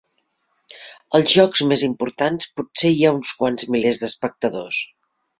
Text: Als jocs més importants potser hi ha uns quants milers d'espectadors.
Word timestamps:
Als 1.17 1.33
jocs 1.33 1.61
més 1.71 1.83
importants 1.87 2.47
potser 2.59 2.91
hi 2.95 3.03
ha 3.05 3.11
uns 3.17 3.33
quants 3.43 3.67
milers 3.75 4.01
d'espectadors. 4.05 4.81